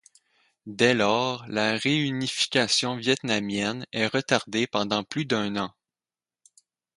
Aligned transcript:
Dès 0.65 0.95
lors, 0.95 1.45
la 1.47 1.77
réunification 1.77 2.95
vietnamienne 2.97 3.85
est 3.91 4.07
retardée 4.07 4.65
pendant 4.65 5.03
plus 5.03 5.25
d'un 5.25 5.55
an. 5.57 5.75